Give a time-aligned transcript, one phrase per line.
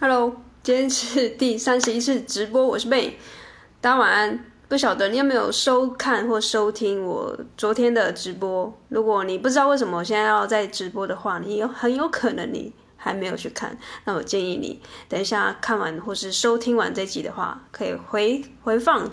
[0.00, 3.18] Hello，今天是第三十一次直播，我是妹
[3.80, 4.44] 大家晚安。
[4.68, 8.72] 不晓得你有没有收看或收听我昨天的直播？
[8.90, 13.76] 如果你不知道为什么我现在要在直播的话，你有很有可能你还没有去看。
[14.04, 19.10] 那我建议你等一下看完或是收听完这集的话，可以回回放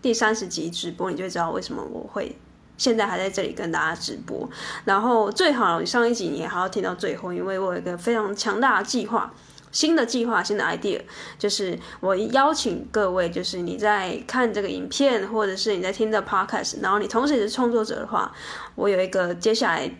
[0.00, 2.38] 第三十集直播，你就知道为什么我会
[2.76, 4.48] 现在还在这里跟大家直播。
[4.84, 9.34] 然后最好上一集你也还要听到最后，因为我有一个非常强大的计划。
[9.70, 11.00] 新的计划，新的 idea，
[11.38, 18.32] 就是我邀请各位，就是你在看这个影片，或者是你在听这 podcast，然后你同时也是创作者的话，
[18.74, 19.90] 我有一个接下来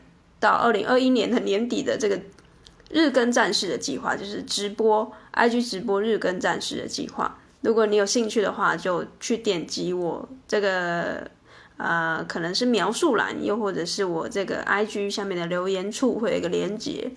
[0.41, 2.21] 到二零二一年的年底的这个
[2.91, 7.39] 日更战士的计划，就是直播 IG 直播日更战士的计划。
[7.61, 11.29] 如果你有兴趣的话，就去点击我这个
[11.77, 17.11] 呃，可能是描述栏，又或者是我这个 IG 下面的留言处会有一个连接。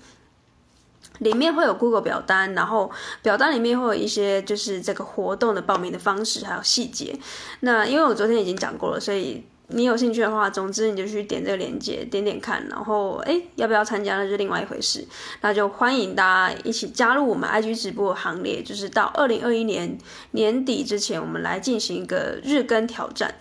[1.22, 7.18] 里面会有 Google 表单，然后表单里面会有一些就是这个活动的报名的方式，还有细节。
[7.62, 15.08] 那因为我昨天已经讲过了，所以你有兴趣的话，总之你就去点这个链接，点点看，然后哎，要不要参加那是另外一回事。
[15.42, 19.98] 那就欢迎大家一起加入我们 IG 直播的行列，就是到二零二一年
[20.32, 23.36] 年底之前，我们来进行一个日更挑战。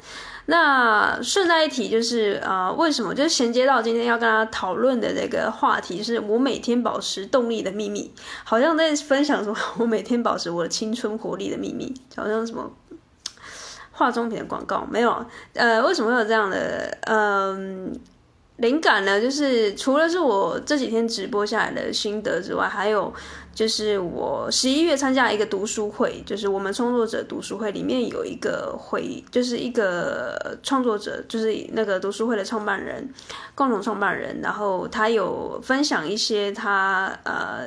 [0.50, 12.68] 那顺带一提，就是呃，为什么就是衔接到今天要跟大家讨论的这个话题，就是我每天保持动力的秘密，好像在分享什么我每天保持我的青春活力的秘密，好像什么
[13.92, 15.24] 化妆品的广告没有？
[15.54, 17.96] 呃，为什么会有这样的嗯？
[18.60, 23.12] 灵感呢，就是除了是我这几天直播下来的心得之外，还有
[23.54, 33.12] 就是我十一月参加一个读书会，就是我们创作者读书会里面有一个会，就是一个创作者，就是那个读书会的创办人，
[33.54, 37.66] 共同创办人，然后他有分享一些他呃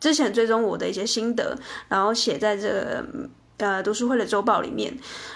[0.00, 1.56] 之前追踪我的一些心得，
[1.88, 3.04] 然后写在这个。
[3.62, 4.92] 呃，读书会的周报里面，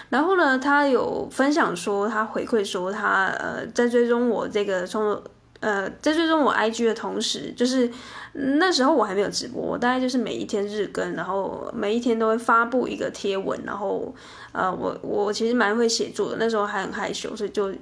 [0.09, 5.23] 然后呢，他有分享说，他回馈说他，呃在追踪我这个创作，
[5.61, 7.89] 呃在追踪我 IG 的同时，就是
[8.33, 14.13] 那时候我还没有直播，我大概就是每一天日更，然后每一天都会发布一个贴文，然后
[14.51, 17.73] 呃，我我其实蛮会写作的，那时候还很害羞，所以就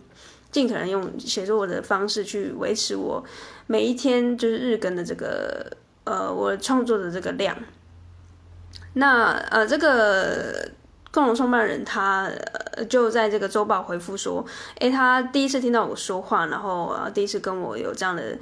[0.52, 3.24] 尽可能用写作的方式去维持我
[3.66, 5.66] 每一天就是日更的这个
[6.04, 7.58] 呃我创作的这个量。
[8.98, 10.70] 那呃，这个
[11.12, 12.30] 共同创办人他
[12.76, 14.46] 呃就在这个周报回复说，
[14.80, 18.38] 诶，他第一次听到我说话，然后呃，第一次跟我有这样的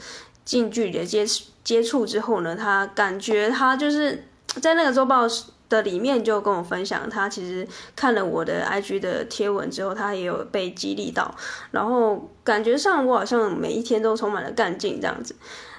[0.45, 1.25] 近距离的接
[1.63, 4.25] 接触之后呢，他感觉他就是
[4.61, 5.27] 在那个周报
[5.69, 11.33] 的里面就跟我分享，他其实看了我的 IG 的贴文之后，他也有被激励到，
[11.71, 15.35] 然后感觉上我好像每一天都充满了干劲这样子，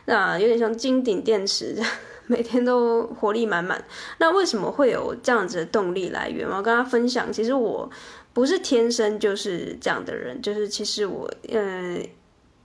[0.06, 1.90] 那有点像金顶电池这样。
[2.26, 3.84] 每天都活力满满，
[4.18, 6.48] 那为什么会有这样子的动力来源？
[6.48, 7.90] 我要跟他分享，其实我
[8.32, 12.02] 不是天生就是这样的人，就是其实我嗯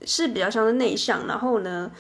[0.06, 1.92] 是比较像是内向，然后呢，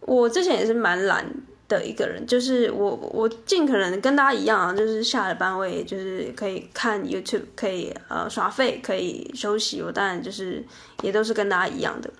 [0.00, 1.26] 我之前也是蛮懒。
[1.70, 9.80] 的一个人，就是我，我尽可能跟大家一样啊，就是下了班我也就是可以看 YouTube，可以呃耍废，可以休息。
[9.80, 10.62] 我当然就是
[11.02, 12.10] 也都是跟大家一样的。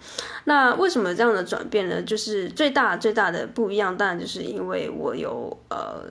[0.44, 2.00] 那为什么这样的转变呢？
[2.00, 6.04] 就是最大最大的不一样，当然就是因为我有呃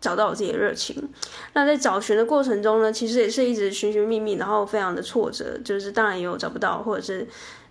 [0.00, 1.08] 找到我自己的热情。
[1.52, 7.24] 那在找寻的过程中呢，其实也是一直寻寻觅觅，然后非常的挫折，就是当然也有找不到，或者是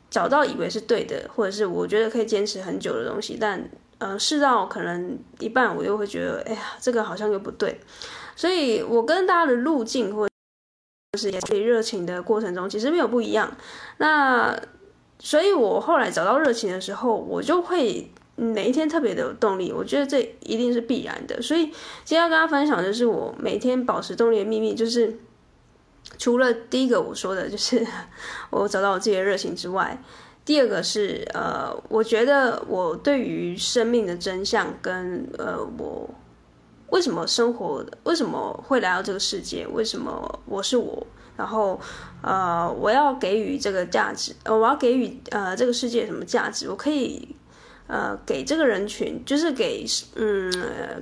[0.09, 3.69] 找到以为是对的，或者是我觉得可以坚持很久的东西，但。
[4.01, 7.79] 呃，试到可能一半，我又会觉得，哎呀，这个好像又不对，
[8.35, 13.55] 所以我跟大家的路径或者是也对热情的过程中，其实没有不一样。
[13.97, 14.59] 那
[15.19, 19.71] 所以，我后来找到热情的时候，我就会每一天特别的有动力。
[19.71, 21.39] 我觉得这一定是必然的。
[21.39, 21.65] 所以
[22.03, 25.15] 今天要跟大家分享的就是我每天保持动力的秘密，就是
[26.17, 27.85] 除了第一个我说的，就是
[28.49, 30.01] 我找到我自己的热情之外。
[30.43, 36.09] 第二个是呃，我觉得我对于生命的真相跟呃，我
[36.89, 41.05] 为什么生活，为什么会来到这个世界，为什么我是我，
[41.37, 41.79] 然后
[42.21, 46.69] 呃，我要给予这个价值，呃，我要给予呃这个世界什么价值？
[46.69, 47.35] 我可以。
[47.87, 49.85] 呃，给这个人群，就是给
[50.15, 50.49] 嗯，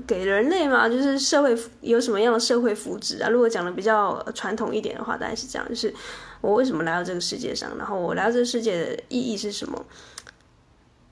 [0.07, 3.29] 给人类嘛，就是社会有什么样的社会福祉啊？
[3.29, 5.93] 如果讲的比较传统一点的话，大概是这样，就是
[6.41, 9.85] 我为什么来到这个世界上，然后我来到这个世界的意义是什么？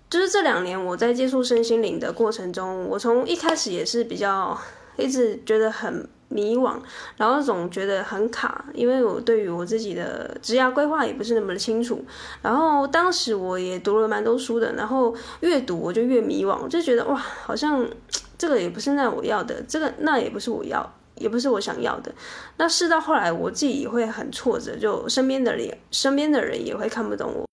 [0.09, 4.57] 就是这两年我在接触身心灵的过程中，我从一开始也是比较
[4.97, 6.07] 一直觉得很。
[6.29, 6.77] 迷惘，
[7.15, 12.03] 然后总觉得很卡，因为我对于我自己的职业规划也不是那么的清楚。
[12.41, 17.89] 然后当时我也读了蛮多书的，然后越读我就越迷惘，就觉得哇，好像
[18.37, 22.13] 这个也不是那我要的，这个那也不是我要，也不是我想要的。
[22.57, 27.45] 那试到后来，我自己也会很挫折，就身边的人，身边的人也会看不懂我，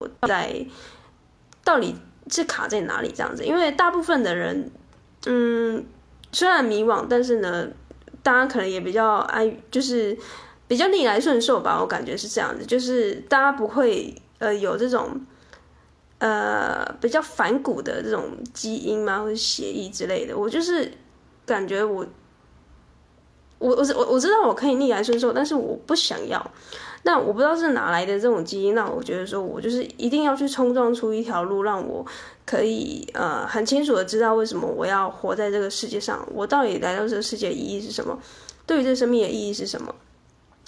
[0.00, 0.64] 我在
[1.64, 1.94] 到底
[2.28, 3.44] 是卡在哪里这样子。
[3.44, 4.70] 因为大部分的人，
[5.26, 5.84] 嗯，
[6.32, 7.68] 虽然迷惘，但是呢，
[8.22, 10.16] 大家可能也比较安，就是
[10.66, 11.80] 比较逆来顺受吧。
[11.80, 15.20] 我感觉是这样子，就是大家不会呃有这种。
[16.22, 20.92] 呃，比较反骨的这种基因嘛，或者血液之类的，我就是
[21.46, 22.06] 感觉我，
[23.60, 26.44] 我我我我知道我可以逆来顺受，但是我不想要。
[27.04, 32.04] 那我不知道是哪来的这种基因，那我觉得说我就是一定要去冲撞出一条路，让我
[32.44, 38.18] 可以呃很清楚的知道为什么我要活在这个世界上，我到底来到这个世界意义是什么，
[38.66, 39.94] 对于这个生命的意义是什么。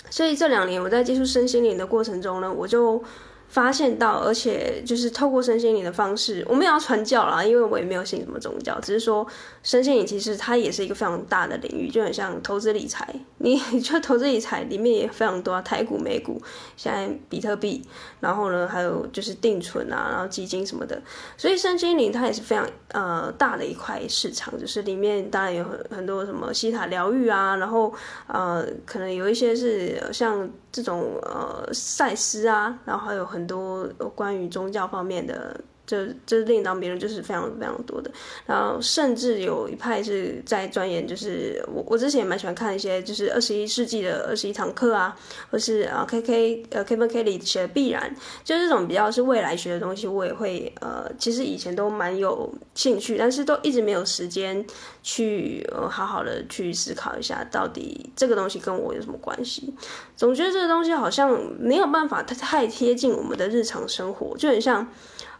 [0.09, 3.03] 所以这两年我在接触身心灵的过程中呢，我就。
[3.53, 9.27] 发现到，而且就是透过身心灵的方式，我们也要传教啦，因为我也没有信什么宗教，只是说
[9.63, 13.07] 身心灵其实它也是一个非常大的领域，就很像投资理财，
[13.37, 16.41] 你就投资理财里面也非常多啊，台股、美股，
[16.79, 17.87] 现在比特币，
[18.21, 20.99] 然后呢还有就是定存啊，然后基金什么的，
[21.37, 27.93] 所以身心灵它也是非常呃大的一块市场，就是里面当然有很很多什么西塔疗愈啊，然后
[28.29, 33.42] 呃可能有一些是像这种呃赛斯啊，然后还有很。
[33.43, 35.61] 很多关于宗教方面的。
[35.93, 38.11] 就就另当别论，就是非常非常多的，
[38.47, 45.15] 然后甚至有一派是在钻研，就是我我之前也蛮喜欢看一些，就是二十一世纪的二十一堂课啊，
[45.51, 48.11] 或是啊 K K 呃 Kevin Kelly 写的必然，
[48.43, 54.65] 就这种比较是未来学的东西，我也会呃，其实以前都蛮有兴趣，但是都一直没有时间
[55.03, 59.75] 去呃好好的去思考一下，到底这个东西跟我有什么关系？
[60.17, 64.89] 总觉得这个东西好像没有办法太太贴近我们的日常生活，就很像。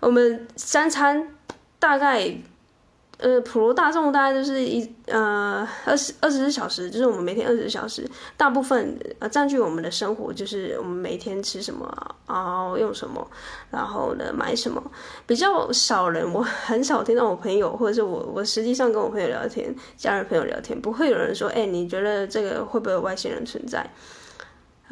[0.03, 1.29] 我们三餐
[1.79, 2.37] 大概，
[3.19, 8.05] 呃，普罗大众大概就是一呃二十二十四小时，就是我们每天二十四小时，
[8.37, 11.89] 大部分呃占据我们的生活，就是我们每天吃什么，
[12.27, 13.25] 然后用什么，
[13.71, 14.83] 然后呢买什么，
[15.25, 23.89] 比较少人，我很少听到我朋友或者是我我实际上跟我朋友聊天，家人朋友聊天，不会有人说，哎，你觉得这个会不会有外星人存在？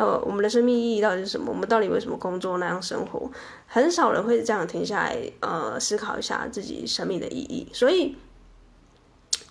[0.01, 1.53] 呃，我们的生命意义到底是什么？
[1.53, 3.31] 我们到底为什么工作那样生活？
[3.67, 7.69] 很少人会这样停下来，呃，思考一下自己生命的意义。
[7.75, 8.17] 所以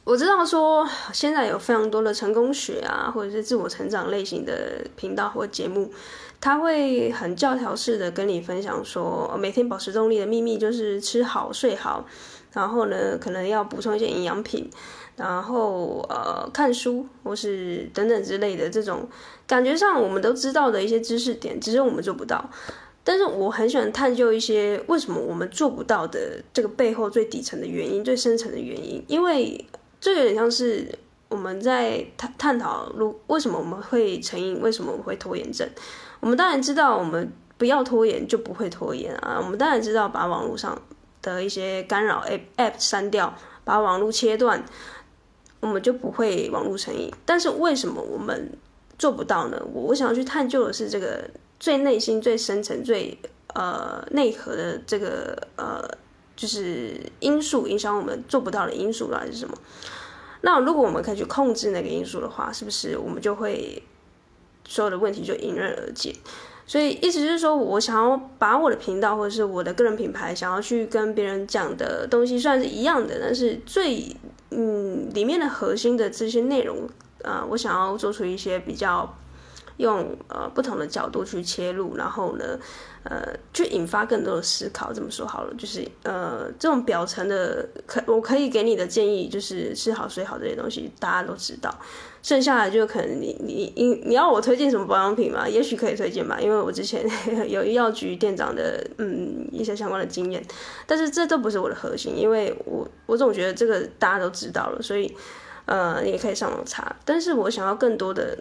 [0.06, 5.94] 我知道说，现在有非常多的成功学啊，或者是自我成长类型的频道或节目，
[6.42, 12.07] 他会很教条式的跟你分享说，每天保持动力的秘密就是吃好睡好，
[12.54, 14.69] 然后呢，可能要补充一些营养品。
[15.16, 19.06] 然后呃，看书或是等等之类的这种
[19.46, 22.50] 感觉上，我们都知道的一些知识点，只是我们做不到。
[23.04, 29.66] 但是我很喜欢探究一些为什么我们做不到的这个背后最底层的原因、最深层的原因，因为
[30.00, 30.88] 这有点像是
[31.28, 35.68] 我们在探探讨，如为什么我们会成瘾，为什么我们会拖延症。
[36.22, 39.38] 我们当然知道，我们不要拖延就不会拖延啊。
[39.44, 40.81] 我们当然知道，把网络上
[41.21, 43.33] 的一些干扰 app app 删掉，
[43.63, 44.63] 把网络切断。
[45.62, 48.50] 我们就不会网络成瘾，但是为什么我们
[48.98, 49.62] 做不到呢？
[49.74, 51.30] 我我想要去探究的是这个
[51.60, 53.18] 最内心、最深层、最
[53.54, 55.83] 呃内核的这个呃，
[56.33, 59.57] 就是因素影响我们做不到的因素到底是什么？
[60.39, 63.84] 那如果我们可以去控制那个因素的话，是不是我们就会
[64.65, 66.15] 所有的问题就迎刃而解？
[66.70, 74.16] 所以意思是说，我想要把我的频道或者是我的个人品牌，想要去跟别人讲的东西，算是一样的，但是最
[74.52, 76.88] 嗯里面的核心的这些内容，
[77.24, 79.12] 啊、呃，我想要做出一些比较
[79.79, 82.59] 用呃不同的角度去切入，然后呢，
[83.03, 84.93] 呃，去引发更多的思考。
[84.93, 91.74] 这么说好了，就是呃这种表层的可我可以给你的建议，就是吃好睡好这些东西，大家都知道。
[92.21, 95.48] 剩下来就可能你你你你要我推荐什么保养品吗？
[95.50, 97.01] 也许可以推荐吧，因为我之前
[97.50, 100.43] 有药局店长的嗯一些相关的经验，
[100.86, 105.15] 但是这都不是我的核心，因为我我总觉得这个大家都知道了，所以
[105.65, 106.93] 呃你也可以上网查。
[107.05, 108.38] 但是我想要更多的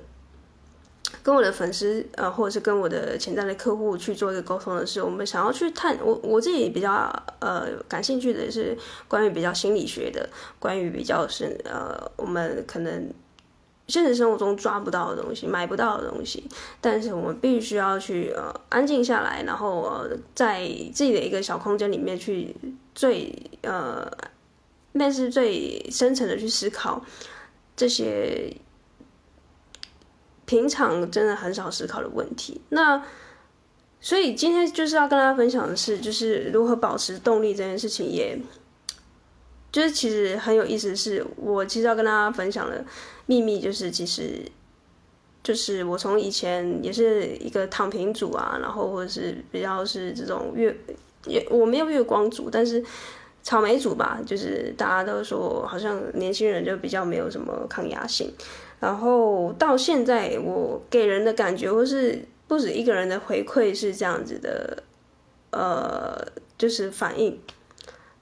[1.29, 8.75] 跟我的粉丝呃或者是跟我的潜在的客户去做一个沟通的是，我们想要去探我我自己比较呃感兴趣的是
[9.07, 10.27] 关于比较心理学的，
[10.59, 13.13] 关于比较是呃我们可能。
[13.89, 16.47] 现实生活中抓不到的东西，买不到的东西，
[16.79, 20.61] 但是我们必须要去呃安静下来，然后呃在
[20.93, 22.55] 自己的一个小空间里面去
[22.95, 24.07] 最呃
[24.93, 27.03] 那是最深层的去思考
[27.75, 28.55] 这些
[30.49, 32.59] 平常真的很少思考的问题。
[32.71, 33.05] 那
[34.01, 38.39] 所以今天就是要跟大家分享的是，就是如何保持动力这件事情也
[39.71, 42.83] 就是其实很有意思，是我其实要跟大家分享的
[43.27, 44.41] 秘密，就是其实
[45.43, 50.75] 就是我从以前也是一个躺平族啊，然后或者是比较是这种月
[51.27, 52.83] 也我没有月光族，但是
[53.43, 58.33] 草莓族吧，就是大家都说好像年轻人就比较没有什么抗压性，
[58.81, 64.83] 然后到现在我给人的感觉或是不止一个人的回馈是这样子的，
[65.51, 67.41] 呃，就是反应。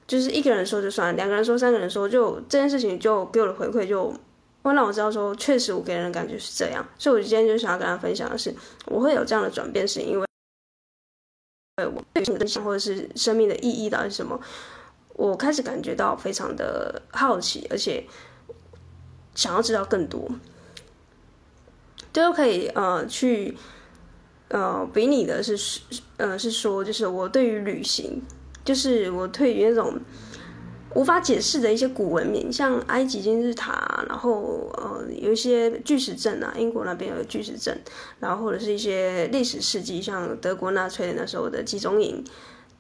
[0.06, 4.14] 就是一个人说就算了，两个人说，三个人说，就这件事情就给我的回馈就
[4.62, 6.86] 会让我知道说，确实我给人的感觉是这样。
[6.96, 10.26] 所以，我今天就想要跟大家分享的是，我会有这样的转变，是因为，
[11.86, 14.40] 我对生命或者是生命的意义到底是什么，
[15.14, 18.04] 我开始感觉到非常的好奇，而且
[19.36, 20.28] 想要知道更多，
[22.12, 23.56] 都可以呃去
[24.48, 25.80] 呃比拟的是
[26.16, 28.20] 呃是说，就是我对于旅行。
[28.64, 29.96] 就是我对于那种
[30.92, 37.80] 无法解释的一些古文明，像埃及金字塔，然后呃有一些巨石阵啊，英国那边有巨石阵，
[38.18, 42.24] 然后或者是一些历史事迹，像德国纳粹那时候的集中营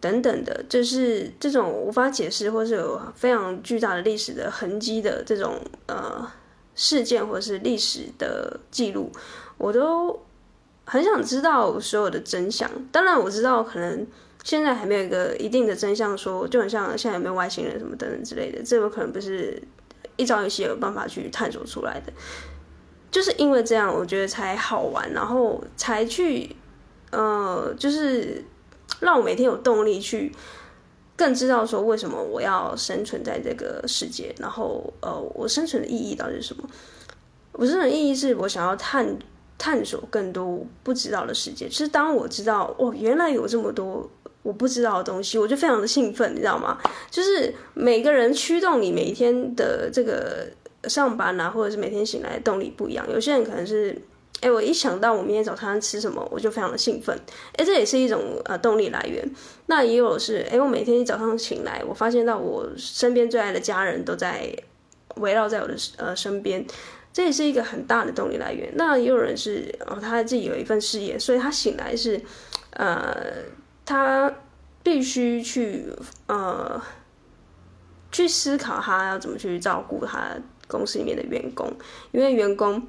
[0.00, 6.28] 等等的，就是这种无法解释或是有非常巨大的历史的痕迹的这种呃
[6.76, 9.10] 事件或者是历史的记录，
[9.58, 10.22] 我都
[10.84, 12.70] 很想知道所有的真相。
[12.92, 14.06] 当然我知道可能。
[14.44, 19.60] 现在还没有一个一定的真相说，就很像现在有没有外星人什么等等之类的，这有可能不是
[20.14, 22.12] 一朝一夕有办法去探索出来的。
[23.10, 26.54] 就是因为这样，我觉得才好玩，然后才去，
[27.10, 28.44] 呃，就是
[29.00, 30.30] 让我每天有动力去
[31.16, 36.68] 更知道说为什么我要生存在这个世界，然后呃，我生存的意义到底是什么？
[37.52, 39.18] 我生存的意义是我想要探
[39.56, 41.68] 探索更多不知道的世界。
[41.68, 44.08] 其实当我知道哦，原来有这么多。
[44.42, 46.78] 我不知道的东西，我就非常的兴奋，你知道吗？
[47.10, 50.46] 就是每个人驱动你每一天的这个
[50.84, 53.04] 上班啊，或者是每天醒来的动力不一样。
[53.10, 54.00] 有些人可能是，
[54.46, 57.18] 哎，我一想到我明天早餐吃什么，我就非常的兴奋，
[57.56, 59.28] 哎，这也是一种呃动力来源。
[59.66, 64.48] 那也有是，哎，我每天一早上醒来，我发现到我身边最爱的家人都在
[65.16, 66.64] 围绕在我的呃身边，
[67.12, 68.72] 这也是一个很大的动力来源。
[68.76, 72.20] 那也有人是，哦，他自己有一份事业，所以他醒来是，
[72.70, 73.16] 呃。
[73.88, 74.34] 他
[74.82, 75.86] 必须去
[76.26, 76.82] 呃
[78.10, 80.36] 去思考他要怎么去照顾他
[80.66, 81.72] 公司里面的员工，
[82.10, 82.84] 因为员工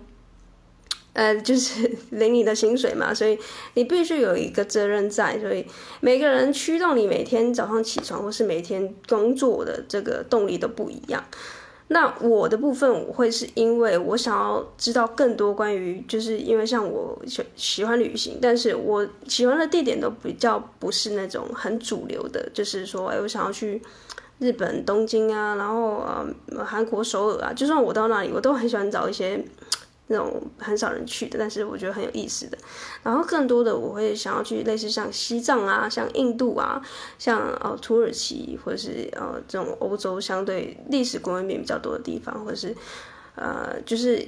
[1.17, 3.36] 呃 就是领你的薪水嘛，所以
[3.74, 5.65] 你必须有一个责任在，所以
[6.00, 11.24] 每个人驱动你每天早上起床或是每天工作的这个动力都不一样。
[11.88, 23.81] 那我的部分，我会是因为我想要知道更多关于，就是因为像我喜喜欢旅行，但是我喜欢的地点都比较不是那种很主流的，就是说，哎，我想要去
[24.38, 29.43] 日本东京啊，然后呃，韩国首尔啊，就算我到那里，我都很喜欢找一些。
[30.07, 32.57] 那种很少人去的，但是我觉得很有意思的。
[33.03, 36.81] 然后更多的我会想要去类似像西藏啊、像印度啊、
[37.19, 42.75] 像呃土耳其或者是呃这种欧洲相对历史文明比较多的地方，或者是
[43.35, 44.25] 呃就是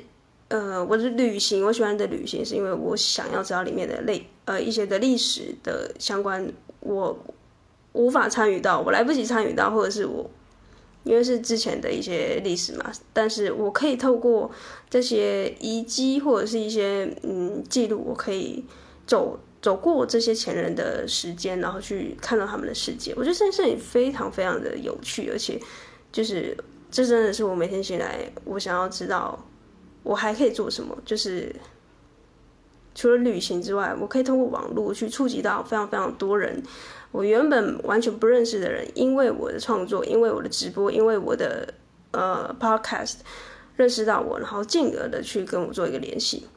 [0.49, 6.45] 呃我的旅行，我喜欢的旅行是因为我想要知道里面的类呃一些的历史的相关，
[6.81, 7.17] 我
[7.93, 10.29] 无法参与到，我来不及参与到，或者是我。
[11.03, 14.51] 因为是之前的一些历史嘛，但是我可以透过
[14.89, 18.65] 这些遗迹或者是一些嗯记录，我可以
[19.07, 23.13] 走走过这些前人的时间，然后去看到他们的世界。
[23.15, 25.59] 我觉得这件事情非常非常的有趣，而且
[26.11, 26.55] 就是
[26.91, 29.45] 这真的是我每天醒来，我想要知道
[30.03, 30.97] 我还可以做什么。
[31.05, 31.55] 就是
[32.93, 36.61] 除了旅行之外，我可以通过网络去触及到非常非常多人。
[37.11, 41.73] 我原本完全不认识的人，因为我的创作，因为我的直播，因为我的
[42.11, 43.15] 呃 podcast
[43.75, 46.47] 认识到我，然后进而的去跟我做一个联系。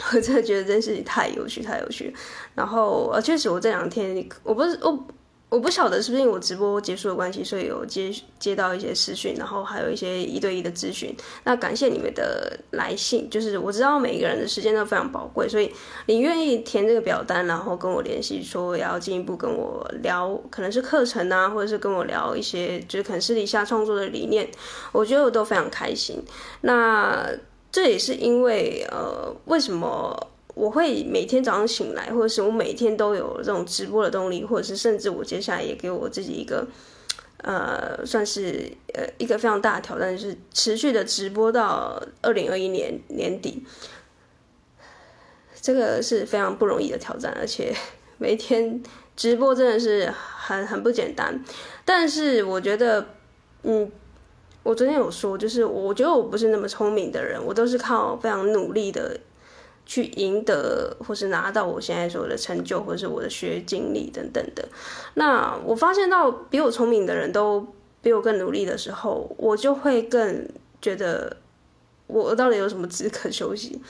[0.14, 2.14] 我真的觉得这件事情太有趣，太有趣。
[2.54, 5.06] 然后呃，确实我这两天，我不是我。
[5.50, 11.12] 我不晓得是不是因为我直播结束的关系，所以有接接到一些私讯，然后还有一些一对一的咨询。
[11.42, 15.72] 那感谢你们的来信，就是我知道每一个人的时间都非常宝贵，所以
[16.06, 24.48] 你愿意填这个表单，然后跟我联系，说要进一步跟我聊，可能是课程啊，或者是跟我聊一些，就是可能私底下创作的理念，
[24.92, 26.22] 我觉得我都非常开心。
[26.60, 27.28] 那
[27.72, 30.28] 这也是因为呃，为什么？
[30.60, 36.66] 我会每天早上醒来，或者是我每天都有这种直播的动力，或者是甚至我接下来也给我自己一个，
[37.38, 43.64] 呃，算是呃一个非常大的挑战，就是持续的直播到二零二一年年底，
[45.62, 47.74] 这个是非常不容易的挑战，而且
[48.18, 48.82] 每天
[49.16, 51.42] 直播真的是很很不简单。
[51.86, 53.06] 但是我觉得
[53.62, 53.90] 嗯，
[54.62, 59.18] 我昨天有说，就是我觉得我不是那么聪明的人，我都是靠非常努力的
[59.90, 64.68] 去赢得或是拿到我现在所有的成就，或是我的学经历等等的。
[65.14, 67.66] 那我发现到比我聪明的人都
[68.00, 70.48] 比我更努力的时候，我就会更
[70.80, 71.36] 觉得。
[72.12, 73.80] 我到底有什么资格休息？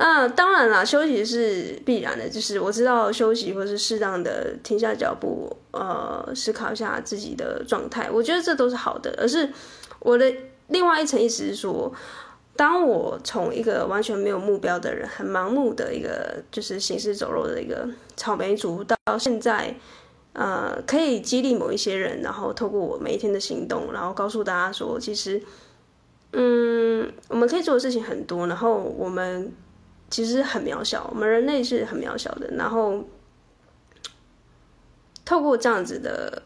[0.00, 2.28] 那，当然啦，休息是必然的。
[2.28, 9.14] 就是我知道休息，或是适当的停下脚步，呃，思考一下自己的状态，我觉得这都是好的。
[9.16, 9.48] 而是
[10.00, 10.28] 我的
[10.66, 11.94] 另外一层意思是说，
[12.58, 19.76] 当我从一个完全没有目标的人，很盲目的一个就是行尸走肉的一个草莓族，到现在，
[20.32, 25.40] 呃，可以激励某一些人，然后透过我每一天的行动，然后告诉大家说，其实。
[26.32, 29.50] 嗯，我们可以做的事情很多，然后我们
[30.10, 32.50] 其实很渺小，我们人类是很渺小的。
[32.50, 33.02] 然后
[35.24, 36.42] 透过这样子的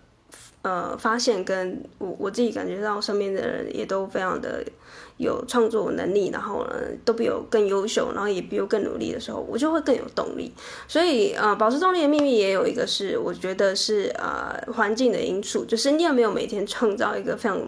[0.63, 4.65] 呃发现，跟我我自己感觉到身边的人也都非常的。
[5.19, 10.53] 有创作能力，然后呢，都比我更优秀，然后也比我更努力的时候，我就会更有动力。
[10.89, 17.61] 所以，呃，保持动力的秘密也有一个是，我觉得是呃环境的因素，就是你有没有每天创造一个非常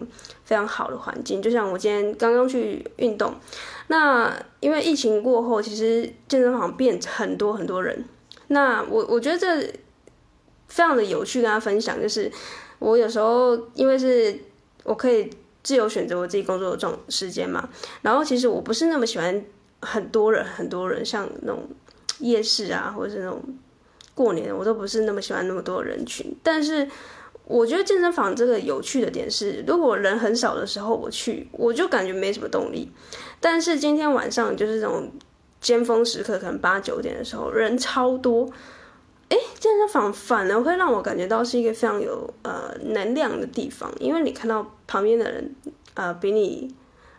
[0.43, 1.41] 非常好的环境。
[1.41, 3.33] 就像我今天刚刚去运动，
[3.87, 8.03] 那因为疫情过后，其实健身房变很多很多人。
[8.47, 9.61] 那我我觉得这
[10.67, 12.29] 非常的有趣，跟大家分享，就是
[12.79, 14.37] 我有时候因为是
[14.83, 15.29] 我可以。
[15.65, 17.67] 自由选择我自己工作的这种时间嘛，
[18.03, 19.43] 然后其实我不是那么喜欢
[19.81, 21.67] 很多人，很多人像那种
[22.19, 23.41] 夜市啊，或者是那种
[24.13, 26.31] 过年，我都不是那么喜欢那么多人群。
[26.43, 26.87] 但是
[27.45, 32.91] 我觉得健身房这个有趣的点是，如果人很少的时候我去，我就感觉没什么动力。
[33.39, 35.11] 但是今天晚上就是这种
[35.59, 38.47] 尖峰时刻，可能八九点的时候人超多。
[39.29, 45.55] 哎，健身房反而会让我感觉到是一个非常有呃能量的地方，因为你看到旁边的人，
[45.95, 46.73] 呃，比你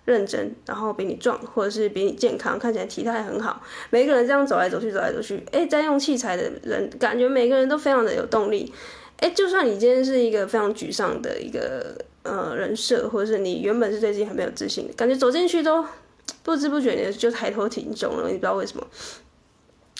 [0.04, 8.72] 认真，然后比你壮，或者是比你健康，看起来体态很好，每个人这样走来走去，走来走去，哎，在用器材的人，感觉每个人都非常的有动力。
[9.18, 15.84] 哎，就算你今天是一个非常沮丧的一个呃人设，或者是你原本是对自己很没有自信的，感觉走进去都
[16.42, 18.86] 不知不觉你就抬头挺胸了，你不知道为什么。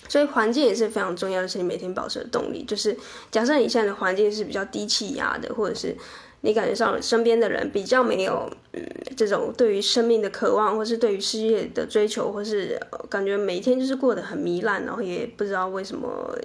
[0.09, 2.65] 所以环境也是非常重要的，是你每天保持的动力。
[2.65, 2.97] 就是
[3.31, 5.97] 假设你现在的环境是比较低气压的，或者是
[6.43, 8.83] 你感觉上身边的人比较没有嗯
[9.17, 16.39] 这种对于生命的渴望，或是对于事业的追求，或是感觉每天就是过得很糜烂，然后也不知道为什么，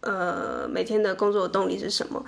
[0.00, 2.24] 呃，每天的工作的动力是什么。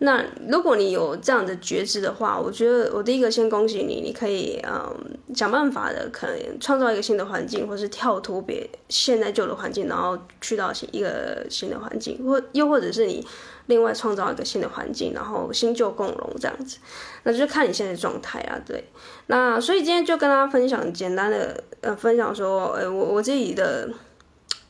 [0.00, 4.94] 那如果你有这样的觉知的话，我觉得我第一个先恭喜你，你可以嗯
[5.34, 13.26] 想办法的，可能创造一个新的环境，或是跳脱别现在旧的环境，然后去到一个新的环境，或又或者是你
[13.66, 16.78] 另外创造一个新的环境，然后新旧共荣这样子，
[17.24, 18.56] 那就看你现在的状态啊。
[18.64, 18.84] 对，
[19.26, 23.90] 那所以今天就跟大家分享简单的呃分享说，呃我我自己的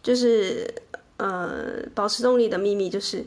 [0.02, 0.66] 就是
[1.18, 3.22] 呃保持动力的秘密就是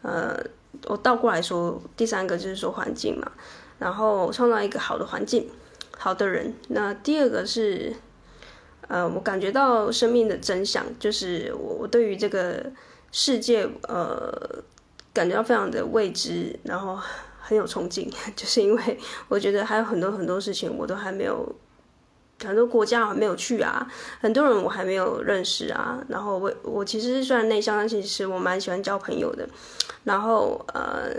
[0.00, 0.42] 呃。
[0.86, 3.30] 我倒过来说，第三个就是说环境嘛，
[3.78, 5.46] 然后创造一个好的环境，
[5.98, 6.54] 好的人。
[6.68, 7.94] 那第二个是，
[8.88, 12.64] 呃，我感觉到生命的真相，就是我我对于这个
[13.12, 14.34] 世界，呃，
[15.12, 16.98] 感觉到非常的未知，然后
[17.42, 21.54] 很有憧憬， 就是因为我觉得还有很多很多事情我都还没有。
[22.44, 23.86] 很多国家我还没有去啊，
[24.20, 26.04] 很多人我还没有认识啊。
[26.08, 29.48] 然后我我其实虽然内向，但其实我蛮喜欢交朋友的。
[30.04, 31.10] 然后呃，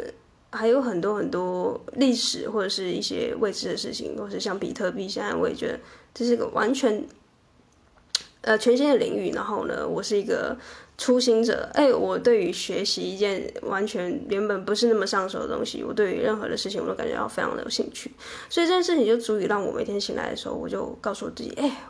[0.52, 5.80] 还有很多很多历史或者是一些未知的事情，或是像比特币，现在我也觉得
[6.14, 7.06] 这是个完全
[8.42, 9.32] 呃全新的领域。
[9.32, 10.58] 然后呢，我是一个。
[10.96, 18.12] 初心者，哎，我对于学习一件完全原本不是那么上手的东西，我对于任何的事情我都感觉到非常的有兴趣，
[18.48, 21.84] 所以这件事情就足以让我每天醒来的时候，我就告诉我自己，哎，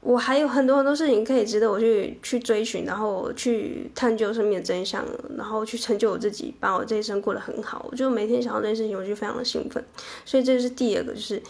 [0.00, 5.04] 我还有很多很多事情可以值得我去去追寻，然后去探究生命的真相，
[5.36, 7.86] 然后去成就我自己，把我这一生过得很好。
[7.90, 9.82] 我就每天想到这件事情，我就非常的兴奋，
[10.24, 11.40] 所以这是第二个，就是。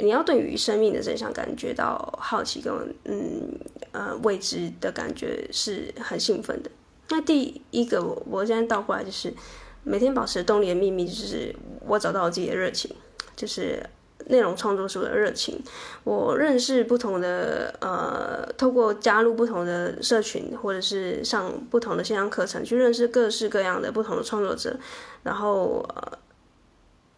[0.00, 2.72] 你要对于生命的真相感觉到好奇跟
[3.04, 3.58] 嗯
[3.90, 6.70] 呃未知的感觉是很兴奋的。
[7.08, 9.34] 那第一个我我现在倒过来就是
[9.82, 11.52] 每天保持动力的秘密，就是
[11.84, 12.94] 我找到我自己的热情，
[13.34, 13.82] 就是
[14.26, 15.60] 内容创作是我的热情。
[16.04, 24.78] 我认识不同的呃，透过加入不同的社群或者是上不同的线上课程，去认识各式各样的不同的创作者，
[25.24, 26.18] 然后呃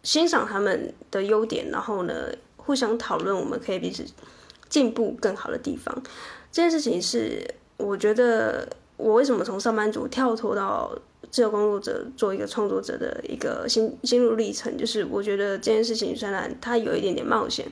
[0.01, 2.13] 欣赏他们的优点，然后呢。
[2.63, 4.05] 互相讨论，我们可以彼此
[4.69, 5.93] 进步更好的地方。
[6.51, 7.45] 这件事情是
[7.77, 10.95] 我觉得我为什么从上班族跳脱到
[11.29, 17.65] 自由工作者做一个创作者的一个心心路历程，就是我觉得这件事情虽然它有一点点冒险，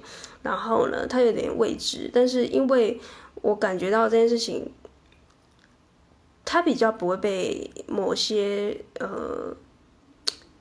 [0.44, 3.00] 然后呢，它有点未知，但是因为
[3.42, 4.72] 我感觉到这件事情，
[6.46, 9.56] 它比较不会被某些呃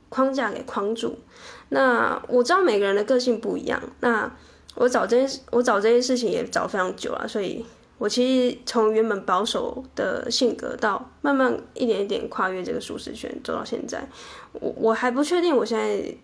[0.09, 1.19] 框架给框住。
[1.71, 4.31] 那我知道每个人的个性不一样，那
[4.75, 7.65] 我找这件我找这件事情也找非常久了，所以。
[8.01, 14.09] 我其实从原本保守的性格，到慢慢一点一点跨越这个舒适圈，走到现在，
[14.53, 16.17] 我我还不确定我现在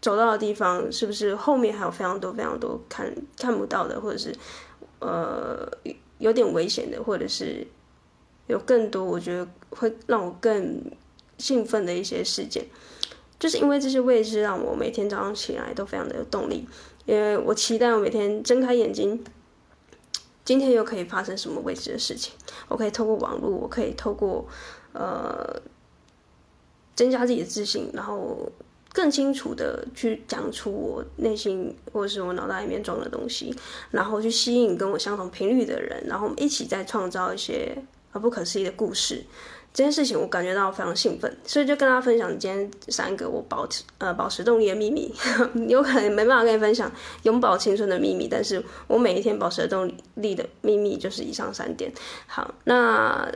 [0.00, 4.34] 走到的地方是不是后面还有非常多非常多看看不到的，或者是
[5.00, 5.68] 呃
[6.16, 7.66] 有点危险的，或者是
[8.46, 10.82] 有更多我觉得会让我更
[11.36, 12.64] 兴奋的一些事件，
[13.38, 16.66] 就是因为这些未知，让我每天早上起来都非常的有动力，
[17.04, 19.24] 因为我期待我每天睁开眼睛。
[20.44, 22.34] 今天又可以发生什么未知的事情？
[22.68, 24.46] 我可以透过网络，我可以透过
[24.92, 25.58] 呃
[26.94, 28.52] 增加自己的自信，然后
[28.92, 33.56] 更清楚的去讲出我内心或者是我脑袋里面装的东西，
[33.90, 37.74] 然后去吸引跟我相同频率的人，然后我们一起再创造一些
[38.12, 39.24] 啊不可思议的故事。
[39.74, 45.12] 这件事情我感觉到非常兴奋，所以就跟大家分享今天三个我保持呃保持动力的秘密。
[45.66, 46.88] 有可能没办法跟你分享
[47.24, 51.92] 永葆青春的秘密，但是我每一天保持动力的秘密就是以上三点。
[52.28, 53.28] 好，那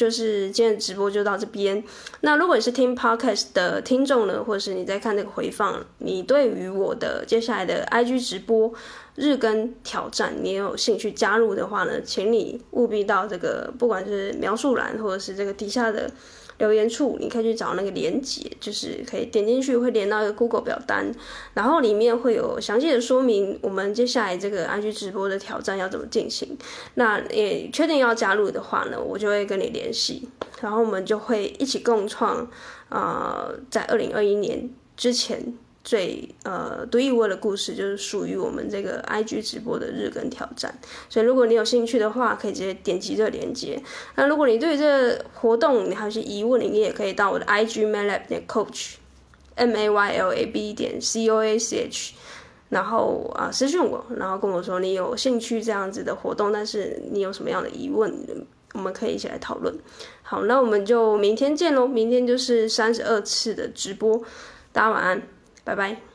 [0.00, 1.84] 就是今天的直播就到这边。
[2.22, 8.72] 那如果你是听 podcast 的听众呢，或者是你在看这个回放，你对于我的接下来的 IG 直播。
[9.16, 16.10] 日更挑战，你有兴趣加入的话呢，请你务必到这个，不管是描述栏或者是这个底下的
[16.60, 21.12] 留言处，你可以去找那个连接，就是可以点进去会连到一个 Google 表单，
[21.54, 26.56] 然后里面会有详细的说明我们接下来这个 IG 直播的挑战要怎么进行。
[26.94, 30.28] 那也确定要加入的话呢，我就会跟你联系，
[30.60, 32.48] 然后我们就会一起共创，
[32.90, 35.54] 呃，在二零二一年之前。
[35.82, 40.78] 最呃独一无二的故事，就是属于我们这个 IG 直播的日更挑战。
[41.08, 43.82] 所以如果你有兴趣的话，可以直接点击这个链接。
[44.14, 48.96] 那如果你对这活动你还有些疑问，你也可以到我的 IG mylab 点 coach
[49.54, 52.14] m a y l a b 点 c o a c h，
[52.68, 58.14] 然后啊私讯我，然后跟我说你有兴趣这样子的活动，但是你有什么样的疑问，
[58.74, 59.74] 我们可以一起来讨论。
[60.22, 61.86] 好，那我们就明天见喽！
[61.86, 64.22] 明天就是三十二次的直播，
[64.72, 65.22] 大家晚安。
[65.70, 66.09] 拜拜。